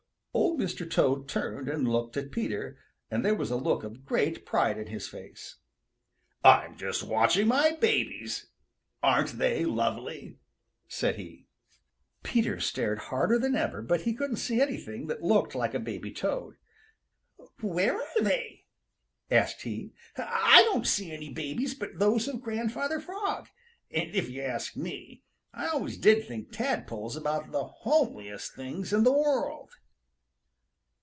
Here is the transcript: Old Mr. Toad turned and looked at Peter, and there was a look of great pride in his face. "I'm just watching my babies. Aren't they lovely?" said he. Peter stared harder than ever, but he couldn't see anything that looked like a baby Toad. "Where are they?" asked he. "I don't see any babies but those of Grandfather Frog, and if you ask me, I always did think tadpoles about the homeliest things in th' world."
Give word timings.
Old 0.33 0.59
Mr. 0.61 0.89
Toad 0.89 1.27
turned 1.27 1.67
and 1.67 1.87
looked 1.89 2.15
at 2.15 2.31
Peter, 2.31 2.77
and 3.09 3.25
there 3.25 3.35
was 3.35 3.49
a 3.51 3.55
look 3.57 3.83
of 3.83 4.05
great 4.05 4.45
pride 4.45 4.77
in 4.77 4.87
his 4.87 5.05
face. 5.07 5.55
"I'm 6.43 6.77
just 6.77 7.03
watching 7.03 7.47
my 7.49 7.71
babies. 7.81 8.47
Aren't 9.03 9.39
they 9.39 9.65
lovely?" 9.65 10.37
said 10.87 11.15
he. 11.15 11.47
Peter 12.23 12.59
stared 12.61 12.97
harder 12.99 13.37
than 13.39 13.55
ever, 13.55 13.81
but 13.81 14.01
he 14.01 14.13
couldn't 14.13 14.37
see 14.37 14.61
anything 14.61 15.07
that 15.07 15.21
looked 15.23 15.53
like 15.55 15.73
a 15.73 15.79
baby 15.79 16.13
Toad. 16.13 16.55
"Where 17.59 17.97
are 17.97 18.21
they?" 18.21 18.63
asked 19.31 19.63
he. 19.63 19.91
"I 20.15 20.63
don't 20.71 20.87
see 20.87 21.11
any 21.11 21.29
babies 21.33 21.73
but 21.75 21.99
those 21.99 22.27
of 22.29 22.39
Grandfather 22.43 22.99
Frog, 23.01 23.47
and 23.89 24.13
if 24.15 24.29
you 24.29 24.43
ask 24.43 24.77
me, 24.77 25.23
I 25.53 25.67
always 25.67 25.97
did 25.97 26.25
think 26.27 26.51
tadpoles 26.53 27.15
about 27.17 27.51
the 27.51 27.65
homeliest 27.65 28.53
things 28.55 28.93
in 28.93 29.03
th' 29.03 29.09
world." 29.11 29.71